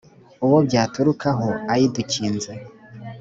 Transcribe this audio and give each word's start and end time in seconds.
Uwo 0.45 0.57
byaturukaho 0.67 1.47
ayidukinze, 1.73 2.51